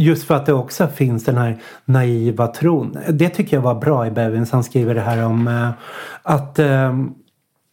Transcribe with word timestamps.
just 0.00 0.26
för 0.26 0.34
att 0.34 0.46
det 0.46 0.52
också 0.52 0.86
finns 0.86 1.24
den 1.24 1.36
här 1.36 1.58
naiva 1.84 2.46
tron. 2.46 2.96
Det 3.08 3.28
tycker 3.28 3.56
jag 3.56 3.62
var 3.62 3.74
bra 3.74 4.06
i 4.06 4.10
Bevins. 4.10 4.50
Han 4.50 4.64
skriver 4.64 4.94
det 4.94 5.00
här 5.00 5.24
om 5.24 5.48
uh, 5.48 5.70
att 6.22 6.58
um, 6.58 7.14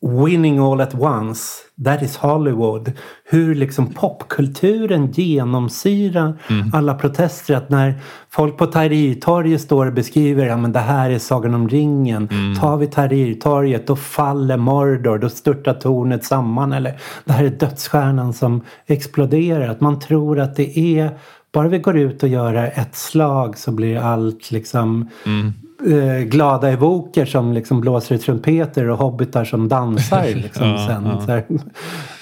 Winning 0.02 0.60
all 0.60 0.82
at 0.82 0.94
once, 0.94 1.64
that 1.86 2.02
is 2.02 2.18
Hollywood. 2.18 2.92
Hur 3.24 3.56
liksom 3.56 3.94
popkulturen 3.94 5.12
genomsyrar 5.12 6.40
mm. 6.50 6.72
alla 6.74 6.94
protester. 6.94 7.56
Att 7.56 7.70
när 7.70 8.02
folk 8.30 8.58
på 8.58 8.66
Tahrirtorget 8.66 9.62
står 9.62 9.86
och 9.86 9.94
beskriver 9.94 10.50
att 10.50 10.62
ja, 10.62 10.68
det 10.68 10.80
här 10.80 11.10
är 11.10 11.20
Sagan 11.20 11.54
om 11.54 11.70
ringen. 11.70 12.28
Mm. 12.32 12.56
Tar 12.56 12.78
vi 12.78 12.88
Tahrirtorget 12.88 13.88
då 13.88 13.96
faller 13.96 14.58
Mordor, 14.58 15.18
då 15.18 15.30
störtar 15.30 15.74
tornet 15.74 16.24
samman. 16.24 16.74
Eller 16.74 17.00
det 17.26 17.34
här 17.34 17.44
är 17.44 17.50
dödsstjärnan 17.50 18.34
som 18.34 18.62
exploderar. 18.86 19.70
Att 19.70 19.82
man 19.82 20.00
tror 20.00 20.40
att 20.40 20.56
det 20.56 20.80
är 20.80 21.18
bara 21.52 21.68
vi 21.68 21.80
går 21.80 21.98
ut 21.98 22.24
och 22.24 22.30
gör 22.30 22.54
ett 22.56 22.96
slag 22.96 23.58
så 23.58 23.72
blir 23.72 23.98
allt 23.98 24.52
liksom 24.52 25.10
mm 25.26 25.54
eh, 25.86 26.24
glada 26.24 26.70
evoker 26.70 27.26
som 27.26 27.54
liksom 27.54 27.82
blåser 27.82 28.16
i 28.16 28.18
trumpeter 28.18 28.90
och 28.90 28.98
hobbitar 28.98 29.46
som 29.46 29.68
dansar. 29.68 30.26
Liksom, 30.36 30.68
ja, 30.68 30.88
sen, 30.88 31.06
ja. 31.06 31.34
Här, 31.34 31.46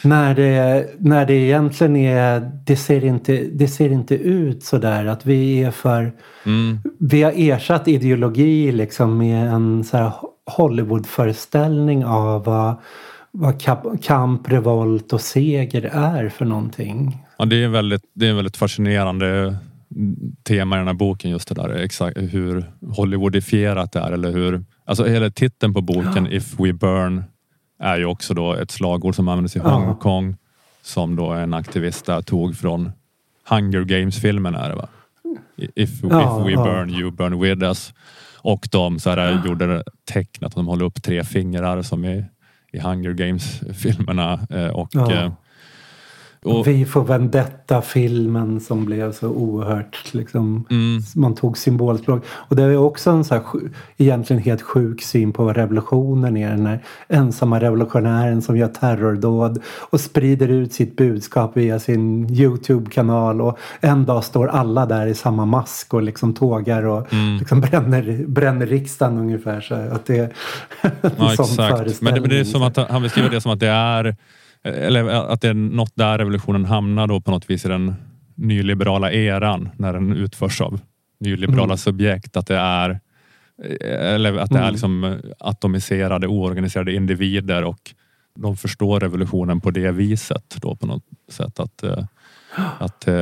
när, 0.03 0.35
det, 0.35 0.89
när 0.99 1.25
det 1.25 1.33
egentligen 1.33 1.95
är, 1.95 2.52
det 2.66 2.75
ser 2.75 3.05
inte, 3.05 3.43
det 3.53 3.67
ser 3.67 3.89
inte 3.91 4.16
ut 4.16 4.63
så 4.63 4.77
där 4.77 5.05
att 5.05 5.25
vi 5.25 5.63
är 5.63 5.71
för, 5.71 6.13
mm. 6.45 6.80
vi 6.99 7.23
har 7.23 7.33
ersatt 7.35 7.88
ideologi 7.88 8.71
liksom 8.71 9.17
med 9.17 9.53
en 9.53 9.83
så 9.83 9.97
här 9.97 10.11
Hollywoodföreställning 10.45 12.05
av 12.05 12.44
vad, 12.44 12.75
vad 13.31 13.61
kamp, 14.02 14.52
revolt 14.52 15.13
och 15.13 15.21
seger 15.21 15.89
är 15.94 16.30
för 16.30 16.45
någonting. 16.45 17.24
Ja, 17.38 17.45
det 17.45 17.63
är 17.63 17.67
väldigt, 17.67 18.03
det 18.13 18.27
är 18.27 18.34
väldigt 18.34 18.57
fascinerande 18.57 19.57
tema 20.44 20.75
i 20.75 20.80
den 20.80 20.88
här 20.88 20.94
boken 20.94 21.31
just 21.31 21.48
det 21.48 21.55
där 21.55 21.70
exakt 21.70 22.17
hur 22.17 22.71
Hollywoodifierat 22.95 23.91
det 23.91 24.00
är 24.00 24.11
eller 24.11 24.31
hur 24.31 24.66
Alltså 24.86 25.05
hela 25.05 25.30
titeln 25.30 25.73
på 25.73 25.81
boken 25.81 26.25
ja. 26.25 26.31
If 26.31 26.59
We 26.59 26.73
Burn 26.73 27.23
är 27.80 27.97
ju 27.97 28.06
också 28.06 28.33
då 28.33 28.53
ett 28.53 28.72
slagord 28.72 29.16
som 29.16 29.28
användes 29.28 29.56
i 29.56 29.59
Hongkong 29.59 30.30
ja. 30.30 30.36
som 30.81 31.16
då 31.16 31.31
en 31.31 31.53
aktivist 31.53 32.06
där 32.06 32.22
tog 32.22 32.58
från 32.58 32.91
Hunger 33.50 33.83
Games 33.83 34.19
filmen 34.19 34.56
är 34.56 34.69
det 34.69 34.75
va? 34.75 34.88
If, 35.58 36.03
ja, 36.03 36.41
if 36.41 36.47
we 36.47 36.63
burn 36.63 36.89
you 36.89 37.11
burn 37.11 37.39
with 37.39 37.63
us. 37.63 37.94
Och 38.38 38.67
de 38.72 39.00
så 39.00 39.09
här, 39.09 39.45
gjorde 39.45 39.83
tecknet 40.06 40.56
de 40.56 40.67
håller 40.67 40.86
upp 40.86 41.03
tre 41.03 41.23
fingrar 41.23 41.81
som 41.81 42.06
i, 42.06 42.25
i 42.72 42.80
Hunger 42.80 43.13
Games 43.13 43.61
filmerna 43.73 44.47
eh, 44.50 44.67
och 44.67 44.95
eh, 44.95 45.31
och, 46.45 46.67
Vi 46.67 46.85
får 46.85 47.03
Vendetta-filmen 47.03 48.59
som 48.59 48.85
blev 48.85 49.11
så 49.11 49.27
oerhört 49.27 50.13
liksom, 50.13 50.65
mm. 50.69 51.01
man 51.15 51.35
tog 51.35 51.57
symbolspråk. 51.57 52.25
Och 52.29 52.55
det 52.55 52.63
är 52.63 52.77
också 52.77 53.09
en 53.09 53.23
så 53.23 53.33
här, 53.33 53.43
egentligen 53.97 54.41
helt 54.41 54.61
sjuk 54.61 55.01
syn 55.01 55.33
på 55.33 55.43
vad 55.43 55.55
revolutionen 55.55 56.38
är. 56.38 56.49
Den 56.49 56.66
här 56.66 56.79
ensamma 57.07 57.59
revolutionären 57.59 58.41
som 58.41 58.57
gör 58.57 58.67
terrordåd 58.67 59.61
och 59.89 59.99
sprider 59.99 60.47
ut 60.47 60.73
sitt 60.73 60.95
budskap 60.95 61.57
via 61.57 61.79
sin 61.79 62.33
Youtube-kanal 62.33 63.41
och 63.41 63.57
en 63.81 64.05
dag 64.05 64.23
står 64.23 64.47
alla 64.47 64.85
där 64.85 65.07
i 65.07 65.13
samma 65.13 65.45
mask 65.45 65.93
och 65.93 66.03
liksom 66.03 66.33
tågar 66.33 66.83
och 66.85 67.13
mm. 67.13 67.38
liksom 67.38 67.61
bränner, 67.61 68.25
bränner 68.27 68.66
riksdagen 68.66 69.17
ungefär. 69.17 69.61
Så 69.61 69.75
att 69.75 70.05
det 70.05 70.17
är 70.17 70.33
en 70.81 71.11
ja, 71.17 71.29
sån 71.35 71.45
exakt. 71.45 72.01
Men 72.01 72.13
det, 72.13 72.21
men 72.21 72.29
det 72.29 72.39
är 72.39 72.43
som 72.43 72.63
att 72.63 72.77
han 72.77 73.01
beskriver 73.01 73.29
det 73.29 73.41
som 73.41 73.51
att 73.51 73.59
det 73.59 73.67
är 73.67 74.16
eller 74.66 75.08
att 75.08 75.41
det 75.41 75.47
är 75.47 75.53
något 75.53 75.95
där 75.95 76.17
revolutionen 76.17 76.66
hamnar 76.66 77.08
då 77.08 77.21
på 77.21 77.31
något 77.31 77.49
vis 77.49 77.66
i 77.66 77.67
den 77.67 77.95
nyliberala 78.35 79.11
eran 79.11 79.69
när 79.77 79.94
den 79.94 80.13
utförs 80.13 80.61
av 80.61 80.80
nyliberala 81.19 81.63
mm. 81.63 81.77
subjekt. 81.77 82.38
Att 82.38 82.47
det 82.47 82.57
är 82.57 82.99
eller 83.81 84.38
att 84.38 84.49
det 84.49 84.57
är 84.57 84.61
mm. 84.61 84.72
liksom 84.72 85.19
atomiserade, 85.39 86.27
oorganiserade 86.27 86.94
individer 86.94 87.63
och 87.63 87.94
de 88.35 88.57
förstår 88.57 89.00
revolutionen 89.00 89.62
på 89.62 89.72
det 89.72 89.91
viset 89.91 90.56
då 90.62 90.75
på 90.75 90.85
något 90.85 91.03
sätt. 91.29 91.59
Att, 91.59 91.84
eh, 91.84 92.03
att 92.79 93.07
eh, 93.07 93.13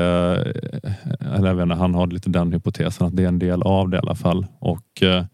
eller 1.35 1.47
jag 1.47 1.55
vet 1.55 1.63
inte, 1.63 1.75
han 1.75 1.95
har 1.95 2.07
lite 2.07 2.29
den 2.29 2.53
hypotesen 2.53 3.07
att 3.07 3.15
det 3.15 3.23
är 3.23 3.27
en 3.27 3.39
del 3.39 3.63
av 3.63 3.89
det 3.89 3.97
i 3.97 3.99
alla 3.99 4.15
fall. 4.15 4.45
Och 4.59 5.03
eh, 5.03 5.25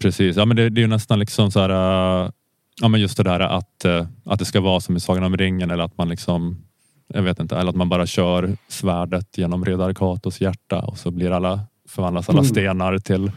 precis, 0.00 0.36
ja 0.36 0.44
men 0.44 0.56
det, 0.56 0.70
det 0.70 0.80
är 0.80 0.82
ju 0.82 0.88
nästan 0.88 1.18
liksom 1.18 1.50
så 1.50 1.60
här 1.60 2.32
Ja 2.80 2.88
men 2.88 3.00
just 3.00 3.16
det 3.16 3.22
där 3.22 3.40
att, 3.40 3.84
eh, 3.84 4.06
att 4.24 4.38
det 4.38 4.44
ska 4.44 4.60
vara 4.60 4.80
som 4.80 4.96
i 4.96 5.00
Sagan 5.00 5.24
om 5.24 5.36
ringen 5.36 5.70
eller 5.70 5.84
att 5.84 5.98
man 5.98 6.08
liksom 6.08 6.56
jag 7.14 7.22
vet 7.22 7.40
inte, 7.40 7.56
eller 7.56 7.70
att 7.70 7.76
man 7.76 7.88
bara 7.88 8.06
kör 8.06 8.56
svärdet 8.68 9.38
genom 9.38 9.64
riddare 9.64 9.94
Katos 9.94 10.40
hjärta 10.40 10.80
och 10.80 10.98
så 10.98 11.10
blir 11.10 11.30
alla, 11.30 11.60
förvandlas 11.88 12.28
alla 12.28 12.38
mm. 12.38 12.50
stenar 12.50 12.98
till 12.98 13.30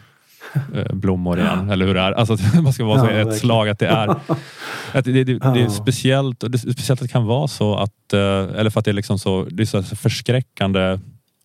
eh, 0.74 0.94
blommor 0.94 1.40
igen. 1.40 1.70
Eller 1.70 1.86
hur 1.86 1.94
det 1.94 2.00
är. 2.00 2.12
Alltså 2.12 2.34
att 2.34 2.54
man 2.64 2.74
ska 2.74 2.86
vara 2.86 3.00
så 3.00 3.12
i 3.12 3.22
ett 3.22 3.38
slag 3.38 3.70
att 3.70 3.80
det 3.80 3.88
är 3.88 4.10
att 4.94 5.06
det, 5.06 5.24
det, 5.24 5.24
det, 5.24 5.62
är 5.62 5.70
speciellt. 5.70 6.40
Det 6.40 6.56
är 6.56 6.58
speciellt 6.58 7.02
att 7.02 7.08
det 7.08 7.12
kan 7.12 7.26
vara 7.26 7.48
så 7.48 7.76
att, 7.76 8.14
eh, 8.14 8.20
eller 8.60 8.70
för 8.70 8.80
att 8.80 8.86
det 8.86 8.92
är 8.92 8.94
liksom 8.94 9.20
så, 9.20 9.46
det 9.52 9.64
är 9.64 9.82
så 9.82 9.84
förskräckande 9.84 11.00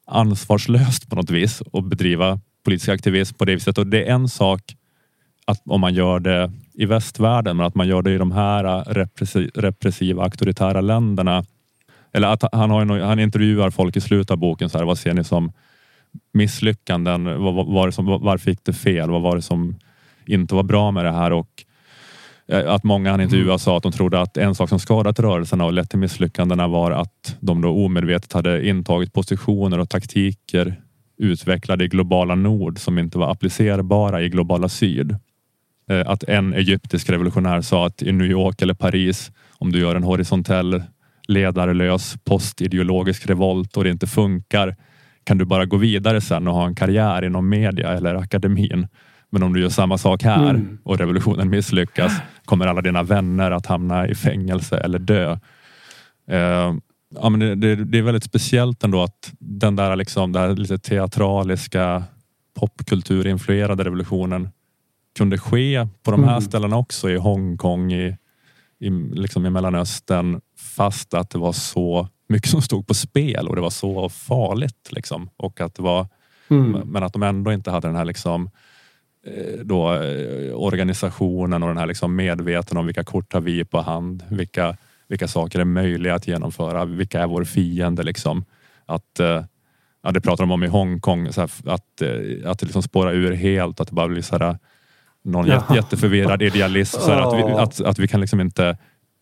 ansvarslöst 0.06 1.10
på 1.10 1.16
något 1.16 1.30
vis 1.30 1.62
att 1.72 1.84
bedriva 1.84 2.40
politisk 2.64 2.88
aktivism 2.88 3.36
på 3.36 3.44
det 3.44 3.54
viset. 3.54 3.78
Och 3.78 3.86
det 3.86 4.04
är 4.04 4.12
en 4.12 4.28
sak 4.28 4.62
att 5.44 5.62
om 5.64 5.80
man 5.80 5.94
gör 5.94 6.20
det 6.20 6.52
i 6.76 6.86
västvärlden 6.86 7.56
men 7.56 7.66
att 7.66 7.74
man 7.74 7.88
gör 7.88 8.02
det 8.02 8.10
i 8.12 8.18
de 8.18 8.32
här 8.32 8.84
repressiva 9.60 10.22
auktoritära 10.22 10.80
länderna. 10.80 11.44
Eller 12.12 12.28
att 12.28 12.44
han, 12.52 12.70
har, 12.70 13.00
han 13.00 13.18
intervjuar 13.18 13.70
folk 13.70 13.96
i 13.96 14.00
slutet 14.00 14.30
av 14.30 14.36
boken. 14.36 14.70
Så 14.70 14.78
här, 14.78 14.84
vad 14.84 14.98
ser 14.98 15.14
ni 15.14 15.24
som 15.24 15.52
misslyckanden? 16.32 17.24
Vad, 17.24 17.66
var 17.66 17.86
det 17.86 17.92
som, 17.92 18.06
varför 18.06 18.50
gick 18.50 18.64
det 18.64 18.72
fel? 18.72 19.10
Vad 19.10 19.22
var 19.22 19.36
det 19.36 19.42
som 19.42 19.76
inte 20.26 20.54
var 20.54 20.62
bra 20.62 20.90
med 20.90 21.04
det 21.04 21.12
här? 21.12 21.32
Och 21.32 21.64
eh, 22.48 22.72
att 22.72 22.84
många 22.84 23.10
han 23.10 23.20
intervjuade 23.20 23.50
mm. 23.50 23.58
sa 23.58 23.76
att 23.76 23.82
de 23.82 23.92
trodde 23.92 24.20
att 24.20 24.36
en 24.36 24.54
sak 24.54 24.68
som 24.68 24.78
skadat 24.78 25.20
rörelserna 25.20 25.64
och 25.64 25.72
lett 25.72 25.90
till 25.90 25.98
misslyckandena 25.98 26.68
var 26.68 26.90
att 26.90 27.36
de 27.40 27.62
då 27.62 27.84
omedvetet 27.84 28.32
hade 28.32 28.68
intagit 28.68 29.12
positioner 29.12 29.78
och 29.78 29.88
taktiker 29.88 30.80
utvecklade 31.18 31.84
i 31.84 31.88
globala 31.88 32.34
nord 32.34 32.78
som 32.78 32.98
inte 32.98 33.18
var 33.18 33.32
applicerbara 33.32 34.22
i 34.22 34.28
globala 34.28 34.68
syd. 34.68 35.16
Eh, 35.90 36.02
att 36.06 36.22
en 36.22 36.54
egyptisk 36.54 37.10
revolutionär 37.10 37.60
sa 37.60 37.86
att 37.86 38.02
i 38.02 38.12
New 38.12 38.26
York 38.26 38.62
eller 38.62 38.74
Paris 38.74 39.32
om 39.58 39.72
du 39.72 39.78
gör 39.78 39.94
en 39.94 40.02
horisontell 40.02 40.82
ledarlös 41.28 42.16
postideologisk 42.24 43.26
revolt 43.26 43.76
och 43.76 43.84
det 43.84 43.90
inte 43.90 44.06
funkar 44.06 44.76
kan 45.24 45.38
du 45.38 45.44
bara 45.44 45.64
gå 45.64 45.76
vidare 45.76 46.20
sen 46.20 46.48
och 46.48 46.54
ha 46.54 46.66
en 46.66 46.74
karriär 46.74 47.24
inom 47.24 47.48
media 47.48 47.92
eller 47.92 48.14
akademin. 48.14 48.88
Men 49.30 49.42
om 49.42 49.52
du 49.52 49.60
gör 49.60 49.68
samma 49.68 49.98
sak 49.98 50.22
här 50.22 50.50
mm. 50.50 50.78
och 50.82 50.98
revolutionen 50.98 51.50
misslyckas 51.50 52.12
kommer 52.44 52.66
alla 52.66 52.80
dina 52.80 53.02
vänner 53.02 53.50
att 53.50 53.66
hamna 53.66 54.08
i 54.08 54.14
fängelse 54.14 54.78
eller 54.78 54.98
dö. 54.98 55.38
Eh, 56.30 56.74
ja, 57.14 57.28
men 57.30 57.40
det, 57.40 57.54
det, 57.54 57.74
det, 57.74 57.98
är 57.98 58.02
väldigt 58.02 58.24
speciellt 58.24 58.84
ändå 58.84 59.02
att 59.02 59.32
den 59.38 59.76
där, 59.76 59.96
liksom, 59.96 60.32
där 60.32 60.56
lite 60.56 60.78
teatraliska 60.78 62.04
popkulturinfluerade 62.54 63.84
revolutionen 63.84 64.48
kunde 65.16 65.38
ske 65.38 65.88
på 66.02 66.10
de 66.10 66.24
här 66.24 66.30
mm. 66.30 66.40
ställena 66.40 66.76
också 66.76 67.10
i 67.10 67.16
Hongkong, 67.16 67.92
i, 67.92 68.16
i, 68.78 68.90
liksom 68.90 69.46
i 69.46 69.50
Mellanöstern 69.50 70.40
fast 70.76 71.14
att 71.14 71.30
det 71.30 71.38
var 71.38 71.52
så 71.52 72.08
mycket 72.28 72.50
som 72.50 72.62
stod 72.62 72.86
på 72.86 72.94
spel 72.94 73.48
och 73.48 73.56
det 73.56 73.62
var 73.62 73.70
så 73.70 74.08
farligt. 74.08 74.88
Liksom. 74.90 75.30
Och 75.36 75.60
att 75.60 75.74
det 75.74 75.82
var, 75.82 76.08
mm. 76.48 76.70
Men 76.70 77.02
att 77.02 77.12
de 77.12 77.22
ändå 77.22 77.52
inte 77.52 77.70
hade 77.70 77.88
den 77.88 77.96
här 77.96 78.04
liksom, 78.04 78.50
eh, 79.26 79.64
då, 79.64 79.94
eh, 79.94 80.54
organisationen 80.54 81.62
och 81.62 81.68
den 81.68 81.78
här 81.78 81.86
liksom 81.86 82.16
medveten 82.16 82.76
om 82.76 82.86
vilka 82.86 83.04
kort 83.04 83.32
har 83.32 83.40
vi 83.40 83.64
på 83.64 83.80
hand? 83.80 84.24
Vilka, 84.28 84.76
vilka 85.08 85.28
saker 85.28 85.58
är 85.58 85.64
möjliga 85.64 86.14
att 86.14 86.28
genomföra? 86.28 86.84
Vilka 86.84 87.22
är 87.22 87.26
vår 87.26 87.44
fiende? 87.44 88.02
Liksom? 88.02 88.44
Att, 88.86 89.20
eh, 89.20 89.44
ja, 90.02 90.12
det 90.12 90.20
pratar 90.20 90.44
de 90.44 90.50
om 90.50 90.64
i 90.64 90.66
Hongkong, 90.66 91.32
så 91.32 91.40
här, 91.40 91.50
att, 91.64 92.02
att 92.44 92.58
det 92.58 92.66
liksom 92.66 92.82
spåra 92.82 93.12
ur 93.12 93.32
helt, 93.32 93.80
att 93.80 93.88
det 93.88 93.94
bara 93.94 94.08
blir 94.08 94.22
så 94.22 94.38
här 94.38 94.58
någon 95.26 95.46
Jaha. 95.46 95.74
jätteförvirrad 95.74 96.42
idealism. 96.42 97.00
Så 97.00 97.12
att, 97.12 97.38
vi, 97.38 97.42
att, 97.42 97.80
att 97.80 97.98
vi 97.98 98.08
kan 98.08 98.20
liksom 98.20 98.40
inte 98.40 98.76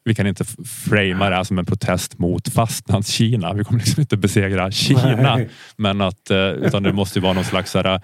vi 0.04 0.14
kan 0.14 0.26
inte 0.26 0.44
framea 0.64 1.30
det 1.30 1.36
här 1.36 1.44
som 1.44 1.58
en 1.58 1.66
protest 1.66 2.18
mot 2.18 2.48
fastlandskina. 2.48 3.52
Vi 3.52 3.64
kommer 3.64 3.80
liksom 3.80 4.00
inte 4.00 4.16
besegra 4.16 4.70
Kina. 4.70 5.16
Nej. 5.36 5.48
Men 5.76 6.00
att, 6.00 6.30
eh, 6.30 6.38
utan 6.38 6.82
det 6.82 6.92
måste 6.92 7.20
vara 7.20 7.32
någon 7.32 7.44
slags 7.44 7.74
här, 7.74 8.00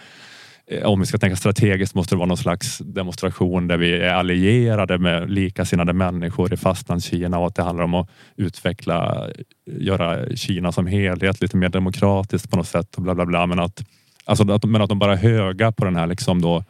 eh, 0.70 0.82
om 0.82 1.00
vi 1.00 1.06
ska 1.06 1.18
tänka 1.18 1.36
strategiskt 1.36 1.94
måste 1.94 2.14
det 2.14 2.18
vara 2.18 2.26
någon 2.26 2.36
slags 2.36 2.78
demonstration 2.78 3.68
där 3.68 3.76
vi 3.76 4.00
är 4.00 4.14
allierade 4.14 4.98
med 4.98 5.30
likasinnade 5.30 5.92
människor 5.92 6.52
i 6.52 6.56
fastlandskina 6.56 7.38
och 7.38 7.46
att 7.46 7.54
det 7.54 7.62
handlar 7.62 7.84
om 7.84 7.94
att 7.94 8.10
utveckla, 8.36 9.28
göra 9.66 10.36
Kina 10.36 10.72
som 10.72 10.86
helhet 10.86 11.40
lite 11.40 11.56
mer 11.56 11.68
demokratiskt 11.68 12.50
på 12.50 12.56
något 12.56 12.68
sätt. 12.68 12.94
Och 12.96 13.02
bla 13.02 13.14
bla 13.14 13.26
bla. 13.26 13.46
Men 13.46 13.58
att, 13.58 13.84
alltså, 14.24 14.52
att, 14.52 14.64
men 14.64 14.82
att 14.82 14.88
de 14.88 14.98
bara 14.98 15.12
är 15.12 15.16
höga 15.16 15.72
på 15.72 15.84
den 15.84 15.96
här 15.96 16.06
liksom 16.06 16.42
då 16.42 16.64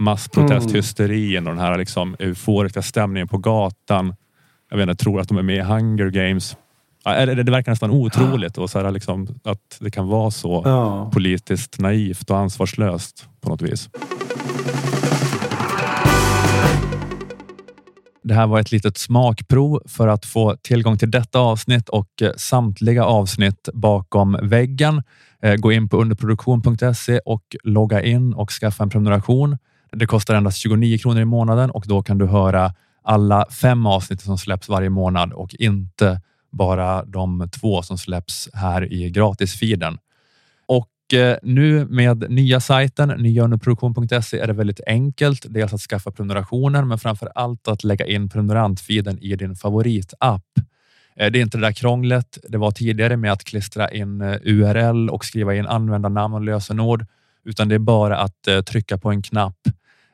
massprotesthysterin 0.00 1.46
och 1.46 1.54
den 1.54 1.62
här 1.64 1.78
liksom 1.78 2.16
euforiska 2.18 2.82
stämningen 2.82 3.28
på 3.28 3.38
gatan. 3.38 4.14
Jag 4.70 4.76
vet 4.76 4.88
inte, 4.88 5.04
tror 5.04 5.20
att 5.20 5.28
de 5.28 5.38
är 5.38 5.42
med 5.42 5.56
i 5.56 5.60
Hunger 5.60 6.10
Games. 6.10 6.56
Ja, 7.04 7.26
det, 7.26 7.42
det 7.42 7.52
verkar 7.52 7.72
nästan 7.72 7.90
otroligt 7.90 8.58
och 8.58 8.70
så 8.70 8.80
här, 8.80 8.90
liksom, 8.90 9.28
att 9.44 9.76
det 9.80 9.90
kan 9.90 10.08
vara 10.08 10.30
så 10.30 10.62
Ja. 10.64 11.10
politiskt 11.12 11.78
naivt 11.80 12.30
och 12.30 12.38
ansvarslöst 12.38 13.28
på 13.40 13.48
något 13.48 13.62
vis. 13.62 13.88
Det 18.22 18.34
här 18.34 18.46
var 18.46 18.60
ett 18.60 18.72
litet 18.72 18.98
smakprov 18.98 19.82
för 19.86 20.08
att 20.08 20.26
få 20.26 20.56
tillgång 20.62 20.98
till 20.98 21.10
detta 21.10 21.38
avsnitt 21.38 21.88
och 21.88 22.22
eh, 22.22 22.30
samtliga 22.36 23.04
avsnitt 23.04 23.68
bakom 23.74 24.36
väggen. 24.42 25.02
Eh, 25.42 25.54
Gå 25.54 25.72
in 25.72 25.88
på 25.88 25.96
underproduktion.se 25.96 27.18
och 27.18 27.42
logga 27.64 28.02
in 28.02 28.34
och 28.34 28.50
skaffa 28.50 28.82
en 28.82 28.90
prenumeration. 28.90 29.58
Det 29.92 30.06
kostar 30.06 30.34
endast 30.34 30.58
29 30.58 30.98
kronor 30.98 31.20
i 31.20 31.24
månaden 31.24 31.70
och 31.70 31.84
då 31.86 32.02
kan 32.02 32.18
du 32.18 32.26
höra 32.26 32.74
alla 33.02 33.46
fem 33.60 33.86
avsnitt 33.86 34.20
som 34.20 34.38
släpps 34.38 34.68
varje 34.68 34.90
månad 34.90 35.32
och 35.32 35.54
inte 35.54 36.20
bara 36.52 37.04
de 37.04 37.48
två 37.60 37.82
som 37.82 37.98
släpps 37.98 38.48
här 38.52 38.92
i 38.92 39.10
gratisfiden. 39.10 39.98
Och 40.66 41.14
eh, 41.14 41.36
nu 41.42 41.86
med 41.86 42.30
nya 42.30 42.60
sajten 42.60 43.08
nyaunderproduktion.se 43.08 44.38
är 44.38 44.46
det 44.46 44.52
väldigt 44.52 44.80
enkelt. 44.86 45.46
Dels 45.48 45.72
att 45.72 45.80
skaffa 45.80 46.10
prenumerationen, 46.10 46.88
men 46.88 46.98
framför 46.98 47.32
allt 47.34 47.68
att 47.68 47.84
lägga 47.84 48.06
in 48.06 48.28
prenumerantfiden 48.28 49.18
i 49.18 49.36
din 49.36 49.56
favoritapp. 49.56 50.44
Eh, 51.16 51.30
det 51.30 51.38
är 51.38 51.42
inte 51.42 51.58
det 51.58 51.66
där 51.66 51.72
krånglet 51.72 52.38
det 52.48 52.58
var 52.58 52.70
tidigare 52.70 53.16
med 53.16 53.32
att 53.32 53.44
klistra 53.44 53.90
in 53.90 54.20
eh, 54.20 54.36
URL 54.44 55.10
och 55.10 55.24
skriva 55.24 55.54
in 55.54 55.66
användarnamn 55.66 56.34
och 56.34 56.40
lösenord, 56.40 57.06
utan 57.44 57.68
det 57.68 57.74
är 57.74 57.78
bara 57.78 58.18
att 58.18 58.66
trycka 58.66 58.98
på 58.98 59.10
en 59.10 59.22
knapp. 59.22 59.58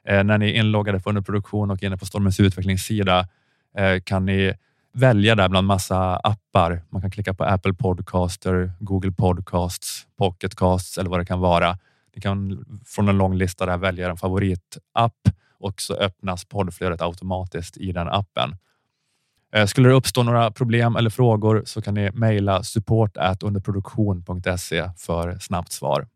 Eh, 0.06 0.24
När 0.24 0.38
ni 0.38 0.50
är 0.50 0.54
inloggade 0.54 1.00
på 1.00 1.08
underproduktion 1.08 1.70
och 1.70 1.82
inne 1.82 1.96
på 1.96 2.06
Stormens 2.06 2.40
utvecklingssida 2.40 3.28
eh, 3.78 4.00
kan 4.04 4.26
ni 4.26 4.54
välja 4.92 5.34
där 5.34 5.48
bland 5.48 5.66
massa 5.66 6.16
appar. 6.16 6.82
Man 6.90 7.02
kan 7.02 7.10
klicka 7.10 7.34
på 7.34 7.44
Apple 7.44 7.74
Podcaster, 7.74 8.72
Google 8.80 9.12
Podcasts, 9.12 10.06
Pocketcasts 10.18 10.98
eller 10.98 11.10
vad 11.10 11.20
det 11.20 11.24
kan 11.24 11.40
vara. 11.40 11.78
Ni 12.14 12.20
kan 12.20 12.64
från 12.86 13.08
en 13.08 13.18
lång 13.18 13.34
lista 13.34 13.66
där 13.66 13.76
välja 13.76 14.10
en 14.10 14.16
favoritapp 14.16 15.28
och 15.58 15.80
så 15.80 15.94
öppnas 15.94 16.44
poddflödet 16.44 17.02
automatiskt 17.02 17.76
i 17.76 17.92
den 17.92 18.08
appen. 18.08 18.56
Eh, 19.54 19.66
skulle 19.66 19.88
det 19.88 19.94
uppstå 19.94 20.22
några 20.22 20.50
problem 20.50 20.96
eller 20.96 21.10
frågor 21.10 21.62
så 21.66 21.82
kan 21.82 21.94
ni 21.94 22.10
mejla 22.10 22.62
support 22.62 23.16
underproduktion.se 23.42 24.90
för 24.96 25.38
snabbt 25.38 25.72
svar. 25.72 26.06